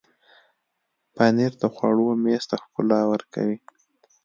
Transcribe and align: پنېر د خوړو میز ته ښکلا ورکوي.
پنېر 1.15 1.53
د 1.61 1.63
خوړو 1.73 2.09
میز 2.23 2.43
ته 2.49 2.55
ښکلا 2.63 3.01
ورکوي. 3.11 3.57